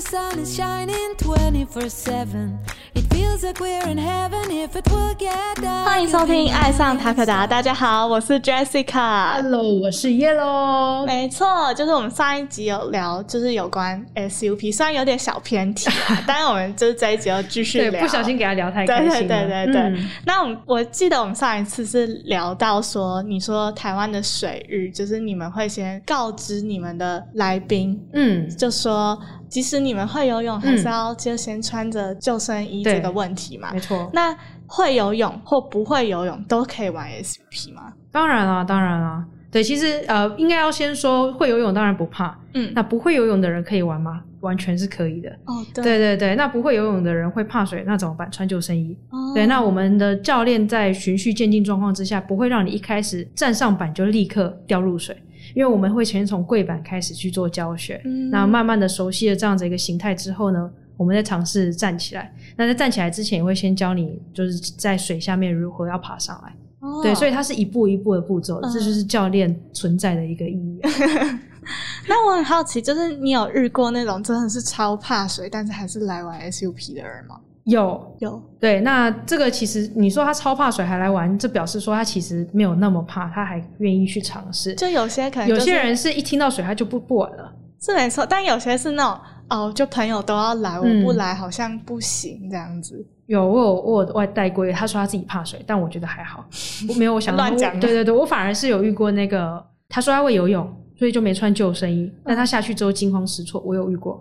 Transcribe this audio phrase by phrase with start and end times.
[0.00, 2.58] the sun is shining 24 7.
[2.94, 5.84] It feels like we're in heaven if it will get dark.
[5.84, 9.34] 欢迎收听《爱上塔克达》，大家好，我是 Jessica。
[9.42, 11.04] Hello，我是 Yellow。
[11.06, 18.02] 没错，就是我们上一集有聊，就是有关 SUP，虽然有点小偏题啊，但是我们就是这一集要继续对，聊。
[18.02, 19.46] 不小心给他聊太对对开心了。
[19.46, 19.82] 对对对。
[19.82, 29.18] 嗯那我们我记得我们上一次是聊到说，你说台湾的水域，就是你们会先告知你们的来宾，嗯，就说
[29.50, 33.80] 即使你们会游泳，还是要就先穿着救生衣这个问题嘛没。
[33.80, 34.08] 错。
[34.14, 34.34] 那
[34.66, 37.92] 会游泳或不会游泳都可以玩 SUP 吗？
[38.12, 39.24] 当然啦，当然啦。
[39.50, 44.22] 对，其实呃，应该要先说会游泳当然不怕，嗯，那不会游泳的人可以玩吗？
[44.38, 45.28] 完全是可以的。
[45.44, 48.30] 哦对对对对，那不会游泳的人会怕水，那怎么办？
[48.30, 48.96] 穿救生衣。
[49.10, 55.20] 哦对，那我们的教练在循序渐进状况之下，不会让你一开始站上板就立刻掉入水，
[55.54, 62.32] 因为我们会先从柜板开始去做教学，嗯那慢慢的熟悉了这样子一个形态之后呢，我们再尝试站起来。
[62.56, 66.54] 那在站起来之前，也会先教你就是在水下面如何要爬上来。
[66.80, 70.80] 哦对，所以它是一步一步的步骤，嗯这就是教练存在的一个意义。
[72.08, 77.38] 那我很好奇，就是你有遇过那种真的是超怕水，但是还是来玩 SUP 的人吗？
[77.70, 84.74] 有有，对，那这个其实你说他超怕水还来玩，这表示说他其实没有那么怕，他还愿意去尝试。
[84.74, 87.52] 就有些可能、就是、有些人是一听到水他就不不玩了。
[87.80, 93.06] 是没错，但有些是那种哦，就朋友都要来，我嗯不来好像不行这样子。
[93.26, 96.44] 有我有我有外带过，他说他自己怕水，但我觉得还好，
[96.88, 104.20] 我没有我想到 乱讲的对对对，我反而是有遇过那个，他说他会游泳，所以就没穿救生衣，但他下去之后惊慌失措，我有遇过。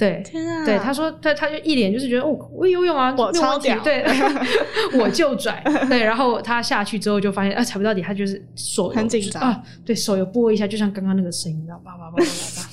[0.00, 0.64] 对，天啊！
[0.64, 4.02] 对，他说他他就一脸就是觉得哦，我游泳啊，我超屌对
[4.98, 12.68] 我就拽，对，然后他下去之后就发现啊，踩不到底，他就是手很紧张啊，对手有拨一下，就像刚刚那个声音，然后叭叭叭叭叭叭，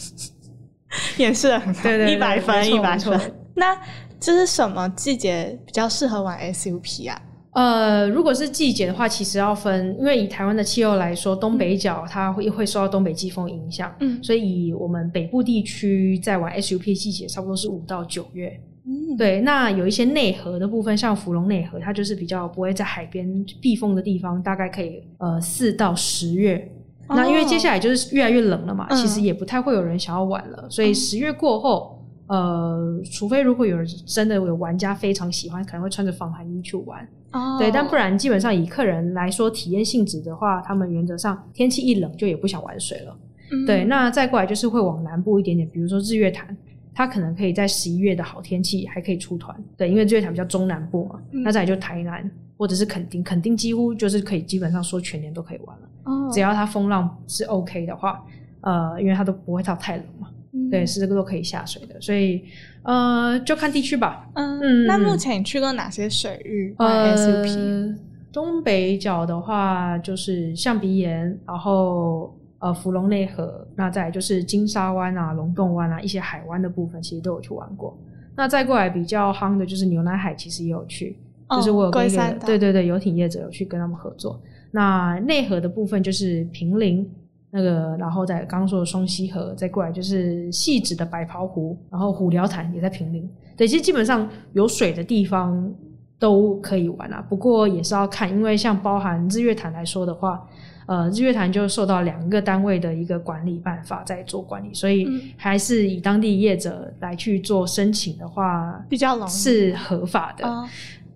[1.18, 3.20] 也是很好，对对对一百分，一百分。
[3.56, 3.78] 那
[4.20, 7.22] 这是什么季节比较适合玩 SUP 啊？
[7.58, 18.62] 呃，如果是季节的话，其实要分，因为以台湾的气候来说，东北角它会会受到东北季风影响，嗯所以以我们北部地区在玩 SUP 季节，差不多是五到九月。
[18.86, 23.28] 嗯，对，那有一些内河的部分，像芙蓉内河，它就是比较不会在海边
[23.60, 26.72] 避风的地方，大概可以呃四到十月。
[27.10, 37.08] 那因为接下来就是越来越冷了嘛，其实也不太会有人想要玩了，所以十月过后，呃，除非如果有人真的有玩家非常喜欢，可能会穿着防寒衣去玩。
[37.32, 43.18] 哦，对，但不然基本上以客人来说，体验性质的话，他们原则上天气一冷就也不想玩水了。
[43.52, 43.66] 嗯。
[43.66, 46.56] 对，那再过来就是会往南部一点点，比如说日月潭，
[46.94, 49.56] 它可能可以在十一月的好天气还可以出团。
[49.76, 51.44] 对，因为日月潭比较中南部嘛，嗯。
[51.44, 56.30] 那再来就台南或者是垦丁，垦丁几乎就是可以基本上说全年都可以玩了，哦。
[56.32, 58.24] 只要它风浪是 OK 的话，
[58.62, 62.44] 呃，因为它都不会到太冷嘛，嗯对，是这个都可以下水的，所以
[62.84, 64.30] 呃，就看地区吧。
[64.34, 67.58] 嗯嗯那目前你去过哪些水域呃 SUP？
[67.58, 67.96] 呃，
[68.32, 77.98] 东北角的话就是象鼻岩，然后呃芙蓉内河，那再来就是金沙湾啊、龙洞湾啊一些海湾的部分，其实都有去玩过。
[78.36, 84.40] 那再过来比较夯的就是牛奶海，其实也有去，哦就是我有跟一个、对对对游艇业者有去跟他们合作。
[84.72, 87.10] 那内河的部分就是平林。
[87.58, 93.28] 那个，然后在刚刚说的双溪河，再过来就是细致的白袍湖，然后虎寮潭也在平林。
[93.56, 95.74] 对，其实基本上有水的地方
[96.20, 100.48] 都可以玩啊，不过也是要看，因为像包含日月潭来说的话，
[100.86, 110.48] 呃，日月潭就受到两个单位的一个管理办法在做管理，所以嗯还是以当地业者来去做申请的话，比较容易是合法的。
[110.48, 110.68] 哦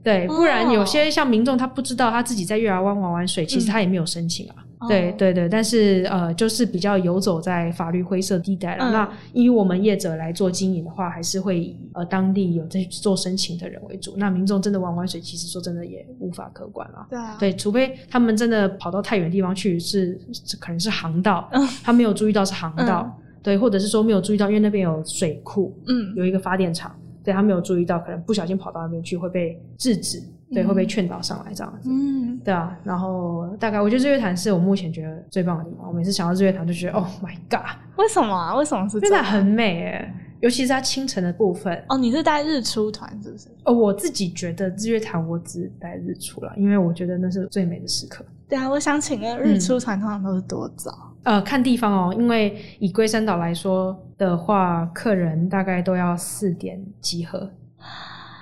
[0.04, 4.56] 对，不然有哦些像民众他不知道他自己在月牙湾玩玩水，其实嗯他也没有申请啊。
[4.58, 8.90] 哦对对对，但是呃，就是比较游走在法律灰色地带了。
[8.90, 14.14] 嗯那以我们业者来做经营的话，还是会以呃当地有在做申请的人为主。
[14.18, 17.08] 那民众真的玩玩水，其实说真的也无法可管了。
[17.10, 30.22] 对啊，对，除非他们真的跑到太远的地方去，是是可能是航道，嗯他没有注意到是航道，对，或者是说没有注意到，因为那边有水库，嗯有一个发电厂，对他没有注意到，可能不小心跑到那边去会被制止，
[30.52, 31.90] 对，嗯会被劝导上来这样子。
[31.90, 35.88] 嗯，对啊，然后大概我觉得日月潭是我目前觉得最棒的地方。
[35.88, 38.56] 我每次想到日月潭就觉得，Oh my god，为什么啊？
[38.56, 39.16] 为什么是这样？
[39.16, 41.84] 日月潭很美诶，尤其是它清晨的部分。
[41.90, 43.48] 哦，你是带日出团是不是？
[43.66, 48.26] 哦，我自己觉得日月潭我只带日出了，因为我觉得那是最美的时刻。
[48.52, 50.92] 对啊，我想请问日出船通常都是多早？
[51.24, 57.50] 呃，看地方哦，因为以龟山岛来说的话，客人大概都要四点集合。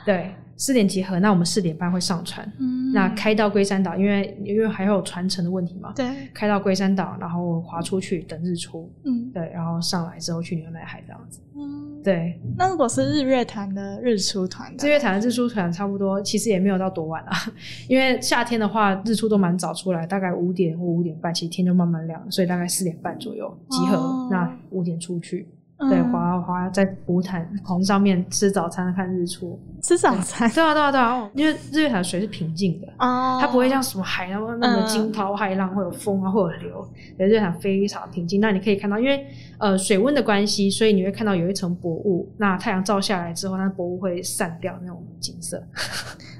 [0.09, 2.51] 对，四点集合，那我们四点半会上船。
[2.57, 2.91] 嗯。
[2.91, 9.29] 那开到龟山岛，因为因为还有船程的问题嘛，对，开到龟山岛，然后划出去等日出，嗯。
[9.31, 11.39] 对，然后上来之后去牛奶海这样子。
[11.55, 12.01] 嗯。
[12.03, 17.37] 对，那如果是日月潭的日出团，日月潭的日出团差不多，其实也没有到多晚啊，
[17.87, 24.27] 因为夏天的话，日出都蛮早出来，大概五点或五点半，其实天就慢慢亮了，所以大概四点半左右集合，哦。
[24.31, 29.57] 那五点出去，嗯对，滑滑在湖潭红上面吃早餐看日出。
[29.81, 36.89] 吃早餐对啊，对啊，对啊，哦因为日月潭的水是平静的，哦，它不会像什么海那么那么惊涛骇浪，会有风啊，会有流。
[37.17, 38.41] 对，日月潭非常平静。
[38.41, 39.25] 那你可以看到，因为
[39.57, 42.29] 呃水温的关系，所以你会看到有一层薄雾。
[42.37, 45.63] 那太阳照下来之后，那薄雾会散掉那种景色。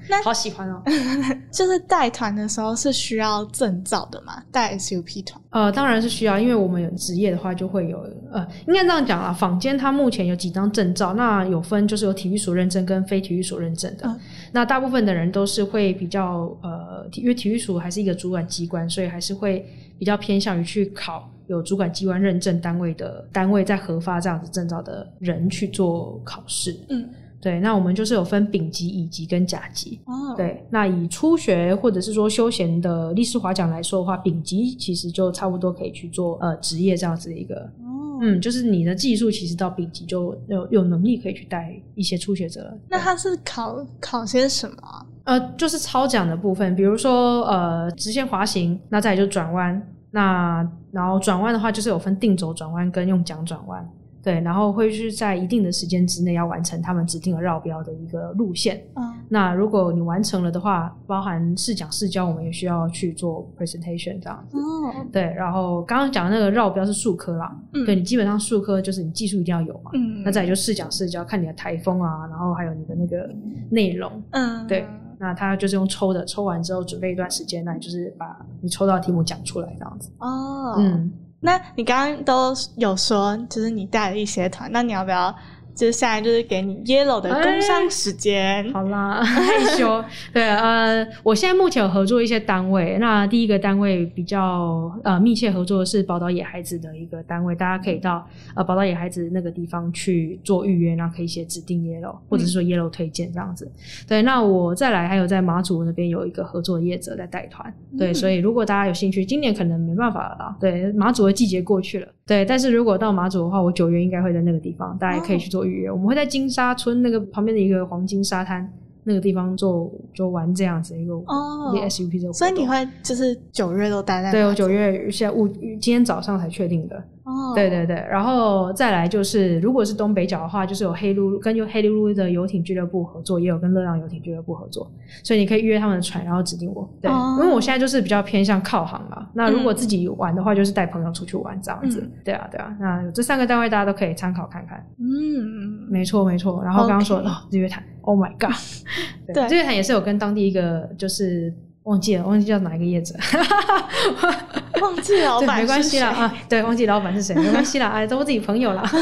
[0.10, 0.82] 那好喜欢哦。
[1.52, 4.44] 就是带团的时候是需要证照的嘛？
[4.52, 8.00] 带 SUP 团，呃，当然是需要，因为我们有职业的话，就会有
[8.32, 9.32] 呃，应该这样讲啊。
[9.32, 14.08] 坊间它目前有几张证照，那有分就是有体育所认证跟非体育所认证的。
[14.08, 14.20] 嗯
[14.52, 19.64] 那大部分的人都是会比较呃，因为体育署还是一个主管机关，所以还是会
[20.00, 26.76] 比较偏向于去考有主管机关认证单位的单位在核发这样子证照的人去做考试。
[26.90, 27.08] 嗯，
[27.42, 30.00] 对，那我们就是有分丙级、乙级跟甲级。
[30.06, 42.78] 哦，，对，那以初学或者是说休闲的历史滑桨来说的话，丙级其实就差不多可以去做呃职业这样子的一个，哦，嗯，就是你的技术其实到丙级就有有能力可以去带一些初学者了。
[42.90, 45.06] 那他是考考些什么啊？
[45.24, 49.82] 呃，就是超桨的部分，比如说呃直线滑行，那再就转弯，
[50.12, 53.90] 那然后转弯的话就是有分定轴转弯跟用桨转弯。
[54.21, 58.83] 对，然后会是在一定的时间之内要完成他们指定的绕标的一个路线。
[58.95, 64.57] 嗯，那如果你完成了的话，包含试讲试教，我们也需要去做 presentation 这样子。
[64.57, 69.92] 哦，对，然后刚刚讲的那个绕标是数科啦，嗯对你基本上数科就是你技术一定要有嘛。
[69.94, 73.30] 嗯，那再来就试讲试教，看你的台风啊，然后还有你的那个
[73.69, 74.12] 内容。
[74.31, 74.86] 嗯，对，
[75.18, 80.12] 那他就是用抽的，抽完之后准备一段时间，那你就是把你抽到的题目讲出来这样子。
[80.19, 81.12] 哦，嗯，
[81.42, 85.34] 那你刚刚都有说，就是你带了一些团，那你要不要？
[85.80, 90.04] 就是现在就是给你 Yellow 的工商时间，好啦， 害羞。
[90.34, 92.98] 对，呃，我现在目前有合作一些单位。
[93.00, 103.72] 那第一个单位比较呃密切合作的是宝岛野孩子的一个单位，大家可以到呃宝岛野孩子那个地方去做预约，然后可以写指定 Yellow 或者是说 Yellow 推荐这样子。
[104.06, 107.74] 对，那我再来还有在马祖那边有一个合作的业者在带团。
[107.98, 110.58] 对，嗯所以如果大家有兴趣，今年可能没办法了啦。
[110.60, 112.08] 对，马祖的季节过去了。
[112.28, 118.68] 对，但是如果到马祖的话，我九月应该会在那个地方，大家也可以去做我们会在金沙村那个旁边的一个黄金沙滩
[119.04, 122.33] 那个地方做就玩这样子一个哦一个 SUP 这个活动。
[122.33, 127.04] 所以你会就是九月都待在对我九月现在我今天早上才确定的。
[127.30, 134.92] 哦，对对对，然后再来就是，如果是东北角的话，就是有黑噜跟有黑噜噜的游艇俱乐部合作，也有跟乐浪游艇俱乐部合作，
[135.24, 136.90] 所以你可以预约他们的船，然后指定我。
[137.02, 139.28] 对，哦因为我现在就是比较偏向靠航嘛。
[139.34, 142.02] 那如果嗯自己玩的话，就是带朋友出去玩这样子。
[142.02, 142.76] 嗯对啊，对啊。
[142.80, 144.84] 那有这三个单位大家都可以参考看看。
[144.98, 146.64] 嗯，没错，没错。
[146.64, 148.56] 然后刚刚说哦日月潭，Oh my god！
[149.34, 151.54] 对日月潭也是有跟当地一个就是。
[151.84, 153.16] 忘记了，忘记叫哪一个业者，
[154.81, 158.84] 忘记老对，板没关系了啊，对，忘记老板是谁，没关系啦， 哎，都是自己朋友啦。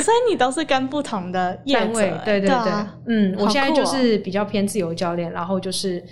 [0.00, 2.94] 所以你都是跟不同的单位，对对对，啊。
[3.06, 6.02] 嗯，我现在就是比较偏自由教练，然后就是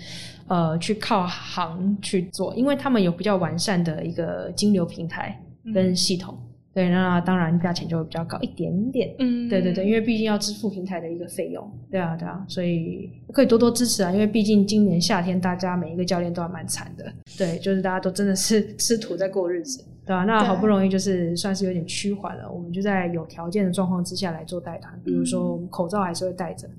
[0.47, 5.35] 呃去靠行去做，因为他们有比较完善的一个金流平台
[5.73, 6.37] 跟系统，
[6.79, 9.13] 对，那当然价钱就会比较高一点点。
[9.19, 26.71] 嗯，对对对，因为毕竟要支付平台的一个费用，对啊对啊，所以可以多多支持啊，因为毕竟今年夏天大家每一个教练都还蛮惨的，对，就是大家都真的是 吃土在过日子，对啊，那好不容易就是算是有点趋缓了，我们就在有条件的状况之下来做带团，比如说我们口罩还是会戴着，嗯，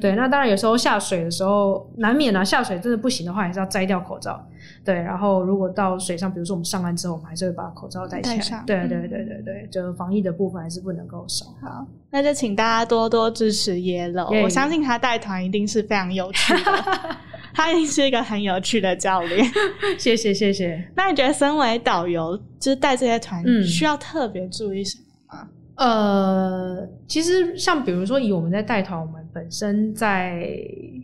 [0.00, 4.44] 对，那当然有时候下水的时候难免啊，下水真的不行的话，还是要摘掉口罩。
[4.84, 8.62] 对，然后如果到水上，比如说我们上岸之后，我们还是会把口罩戴起来。
[8.66, 11.46] 对嗯对对对对，就防疫的部分还是不能够少。
[11.60, 16.84] 好，那就请大家多多支持 Yellow，我相信他带团一定是非常有趣的，
[17.52, 19.44] 他一定是一个很有趣的教练。
[19.98, 20.88] 谢谢谢谢。
[20.94, 25.04] 那你觉得身为导游，就是带这些团，嗯需要特别注意什么
[25.36, 25.48] 吗？
[25.76, 30.48] 呃，其实像比如说以我们在带团，我们本身在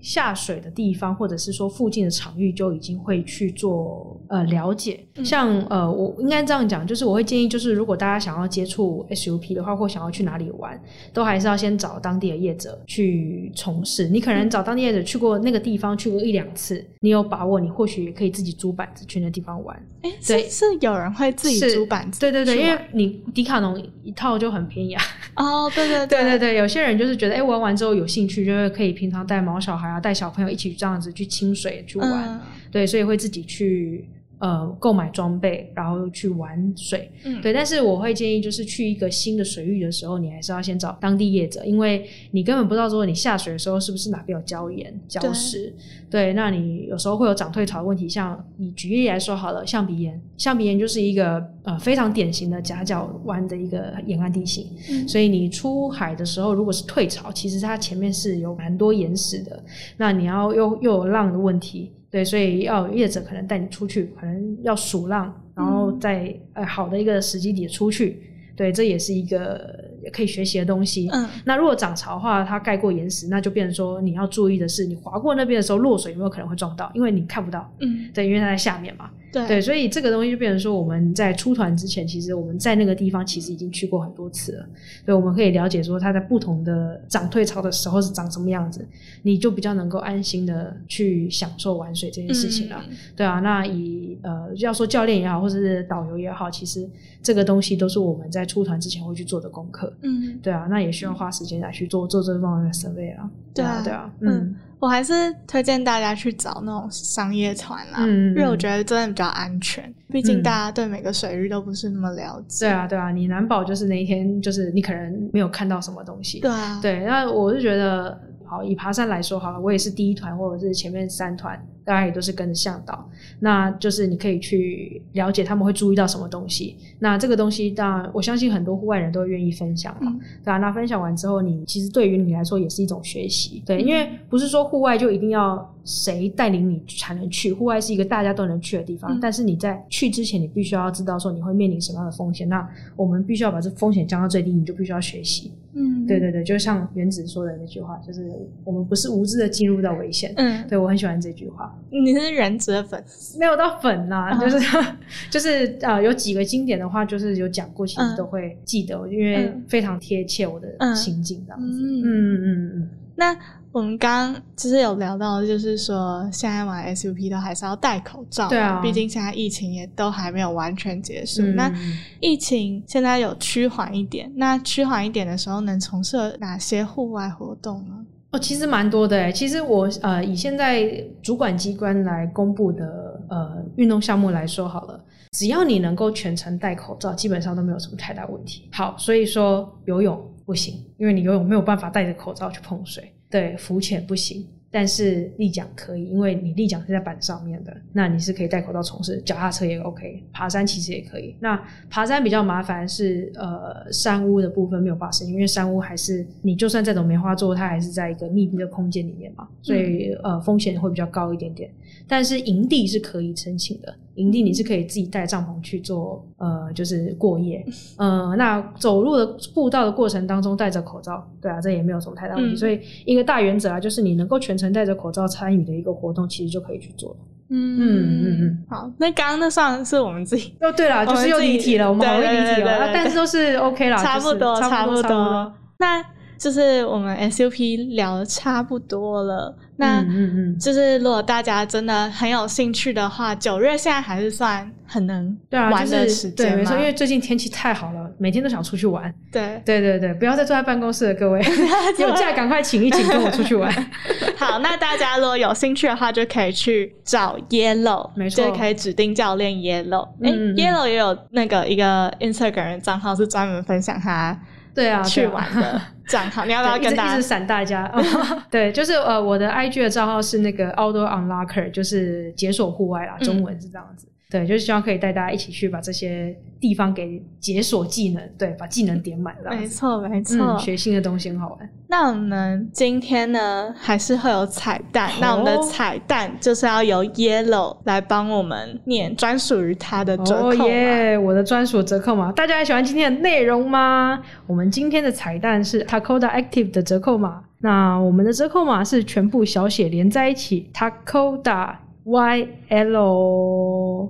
[0.02, 5.00] 下水的地方，或者是说附近的场域，就已经会去做呃了解。
[5.16, 10.78] 嗯像呃，我应该这样讲，就是我会建议，就是如果大家想要接触 SUP 的话，或想要去哪里玩，
[11.12, 14.08] 都还是要先找当地的业者去从事。
[14.08, 19.76] 你可能找当地业者去过那个地方，去过一两次，你有把握，你或许也可以自己租板子去那地方玩。
[20.00, 25.02] 哎，对是是有人会自己租板子对对对，因为你迪卡侬一套就很便宜啊。
[25.36, 32.40] 哦，对对对 对对，有些人就是觉得，哎，玩完之后有兴趣，就是可以平常带毛小孩啊，带小朋友一起这样子去清水去玩，嗯。
[32.70, 34.04] 对，所以会自己去
[34.42, 37.08] 呃购买装备，然后去玩水。
[37.22, 45.72] 嗯，对，但是我会建议，就是去一个新的水域的时候，你还是要先找当地业者，因为你根本不知道说你下水的时候是不是哪边有礁岩、礁石。
[46.10, 48.08] 对，那你有时候会有涨退潮的问题。
[48.08, 59.62] 像以举例来说好了，象鼻岩，象鼻岩就是一个呃非常典型的夹角湾的一个沿岸地形，嗯所以你出海的时候，如果是退潮，其实它前面是有蛮多岩石的，
[59.96, 61.92] 那你要又又有浪的问题。
[62.12, 68.22] 对，所以要有业者可能带你出去，可能要数浪，然后在、呃好的一个时机点出去。
[68.54, 71.08] 对，这也是一个可以学习的东西。
[71.10, 77.72] 嗯那如果涨潮的话，它盖过岩石，那就变成说你要注意的是，你划过那边的时候落水有没有可能会撞到，因为你看不到。
[77.80, 79.10] 嗯，对，因为它在下面嘛。
[79.32, 84.66] 对对，所以这个东西就变成说，我们在出团之前，其实我们在那个地方其实已经去过很多次了，
[85.06, 88.86] 所以我们可以了解说它在不同的涨退潮的时候是长什么样子，
[89.22, 92.84] 你就比较能够安心的去享受玩水这件事情了。
[92.86, 96.86] 嗯对啊，那以呃要说教练也好，或者是导游也好，其实
[97.22, 99.92] 这个东西都是我们在出团之前会去做的功课。
[100.02, 103.30] 嗯，对啊，那也需要花时间来去做做这方面的 survey 啊。
[103.54, 112.66] 对啊啊，对啊，嗯嗯，我还是推荐大家去找那种商业船啦，因为我觉得真的比较安全，毕竟嗯大家对每个水域都不是那么了解。
[112.66, 116.40] 对啊，对啊，你难保就是那一天，就是你可能没有看到什么东西。
[116.40, 123.08] 对啊，对，那我是觉得，好，以爬山来说好了，我也是第一团或者是前面三团，大家也都是跟着向导，
[123.40, 126.76] 那就是你可以去了解他们会注意到什么东西。
[126.98, 130.20] 那这个东西，当然我相信很多户外人都会愿意分享嘛，嗯。
[130.44, 130.58] 对啊。
[130.58, 133.86] 那分享完之后，你其实对于你来说也是一种学习，对，嗯。
[133.86, 139.18] 因为不是说户外就一定要谁带领你才能去，户外是一个大家都能去的地方，嗯。
[139.20, 145.52] 但是你在去之前，你必须要知道说你会面临什么样的风险，那我们必须要把这风险降到最低，你就必须要学习。
[145.74, 148.30] 嗯，对对对，就像原子说的那句话，就是
[148.62, 150.32] 我们不是无知的进入到危险。
[150.36, 154.40] 嗯，对我很喜欢这句话，你是原子的粉丝，没有到粉啦、嗯。
[154.40, 154.66] 就是
[155.30, 158.16] 就是呃，有几个经典的话，就是有讲过，其实嗯。
[158.16, 159.64] 都会记得，因为嗯。
[159.68, 161.78] 非常贴切我的嗯心境这样子。
[161.82, 162.00] 嗯。
[162.02, 163.36] 嗯嗯嗯那
[163.72, 168.80] 我们刚刚其实有聊到，就是说现在玩 SUP 都还是要戴口罩嘛，对啊。
[168.80, 171.42] 毕竟现在疫情也都还没有完全结束。
[171.42, 178.04] 嗯，那嗯疫情现在有趋缓一点，那趋缓一点的时候，能从事哪些户外活动呢？
[178.32, 179.30] 哦，其实蛮多的诶。
[179.30, 188.68] 其实我呃，以现在主管机关来公布的呃运动项目来说好了，只要你能够全程戴口罩，基本上都没有什么太大问题。
[188.72, 193.12] 好，所以说游泳不行，因为你游泳没有办法戴着口罩去碰水。
[193.30, 194.46] 对，浮潜不行。
[194.74, 199.20] 但是立桨可以，因为你立桨是在板上面的，那你是可以戴口罩从事。
[199.22, 201.36] 脚踏车也 OK，爬山其实也可以。
[201.38, 211.70] 那爬山比较麻烦是呃山屋的部分没有发生，因为山屋还是你就算再种梅花做，它还是在一个密闭的空间里面嘛，所以、呃风险会比较高一点点。
[212.08, 217.64] 但是营地是可以申请的，营地你是可以自己带帐篷去做呃就是过夜，
[217.98, 222.54] 呃那走路的步道的过程当中戴着口罩，对啊，这也没有什么太大问题。
[222.54, 222.56] 嗯。
[222.56, 227.16] 所以一个大原则啊，就是你能够全程戴着口罩参与的一个活动，其实就可以去做了。
[227.54, 235.52] 嗯嗯嗯好，那刚刚那算是我们自己哦，对了，就是又离题了，我们好会离题了，但是都是 OK 啦，差不多，差不差不多。
[235.78, 236.02] 那
[236.42, 239.56] 就是我们 SUP 聊的差不多了。
[239.76, 249.12] 那嗯嗯嗯就是如果大家真的很有兴趣的话，九月现在还是算很能玩的就是对，时间嘛没错，因为最近天气太好了，每天都想出去玩。
[249.30, 249.62] 对。
[249.64, 251.40] 对对对，不要再坐在办公室了，各位，
[252.00, 253.72] 有假赶快请一请，跟我出去玩。
[254.36, 260.06] 好，那大家如果有兴趣的话，就可以去找 Yellow，没错就可以指定教练 Yellow。
[260.22, 264.38] 哎、嗯嗯嗯 y e l l o w 也有那个一个 Instagram 的账号是专门分享他
[264.74, 265.80] 对啊，去玩的
[266.12, 267.26] 账号，你要不要跟大家一直？
[267.26, 267.86] 闪大家？
[267.94, 268.02] 哦
[268.50, 274.06] 对，就是呃，我的 IG 的账号是那个 Outdoor Unlocker，就是解锁户外啦，嗯中文是这样子。
[274.32, 279.36] 对，就是希望可以带大家一起去把这些地方给解锁技能，对，把技能点满。
[279.50, 280.38] 没错，没错。
[280.40, 281.68] 嗯，学新的东西很好玩。
[281.86, 285.10] 那我们今天呢，还是会有彩蛋。
[285.20, 290.64] 那我们的彩蛋就是要由 Yellow 来帮我们念专属于他的折扣哦码。
[290.64, 291.18] 耶！
[291.18, 294.22] 我的专属折扣码，大家还喜欢今天的内容吗？
[294.46, 297.42] 我们今天的彩蛋是 Takoda Active 的折扣码。
[297.58, 302.96] 那我们的折扣码是全部小写连在一起，Takoda Y L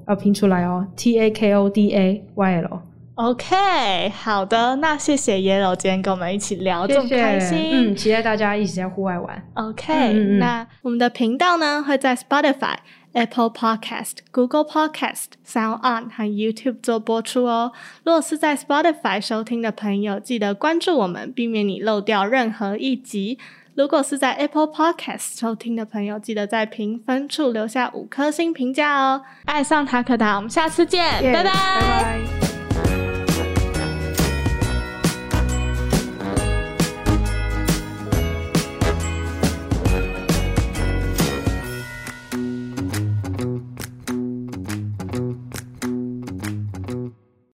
[0.07, 2.81] 要拼出来哦，T A K O D A Y L。
[3.15, 7.93] OK，好的，那谢谢 Yellow 今天跟我们一起聊，这么开心。
[7.93, 9.43] 嗯，期待大家一起在户外玩。
[9.55, 12.77] OK，、嗯嗯嗯那我们的频道呢会在 Spotify、
[13.13, 17.73] Apple Podcast、Google Podcast、Sound On 和 YouTube 做播出哦。
[18.03, 23.39] 如果是在 Spotify 收听的朋友，记得关注我们，避免你漏掉任何一集。
[23.75, 29.23] 如果是在 Apple Podcast 收听的朋友，记得在评分处留下五颗星评价哦。
[29.47, 32.42] 爱上塔可达，我们下次见，拜拜。